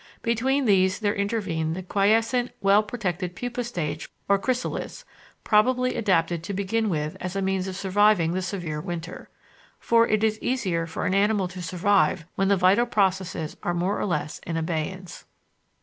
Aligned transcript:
Between 0.23 0.65
these 0.65 0.97
there 0.97 1.13
intervened 1.13 1.75
the 1.75 1.83
quiescent, 1.83 2.49
well 2.59 2.81
protected 2.81 3.35
pupa 3.35 3.63
stage 3.63 4.09
or 4.27 4.39
chrysalis, 4.39 5.05
probably 5.43 5.93
adapted 5.93 6.41
to 6.41 6.55
begin 6.55 6.89
with 6.89 7.15
as 7.19 7.35
a 7.35 7.41
means 7.43 7.67
of 7.67 7.75
surviving 7.75 8.31
the 8.33 8.41
severe 8.41 8.81
winter. 8.81 9.29
For 9.79 10.07
it 10.07 10.23
is 10.23 10.39
easier 10.41 10.87
for 10.87 11.05
an 11.05 11.13
animal 11.13 11.47
to 11.49 11.61
survive 11.61 12.25
when 12.33 12.47
the 12.47 12.57
vital 12.57 12.87
processes 12.87 13.55
are 13.61 13.75
more 13.75 13.99
or 13.99 14.07
less 14.07 14.39
in 14.39 14.57
abeyance. 14.57 15.25